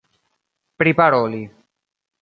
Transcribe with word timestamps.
priparoli 0.79 1.43